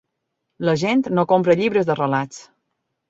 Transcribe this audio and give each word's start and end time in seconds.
La 0.69 0.73
gent 0.85 1.03
no 1.19 1.25
compra 1.33 1.57
llibres 1.61 1.91
de 1.91 1.99
relats. 2.01 2.41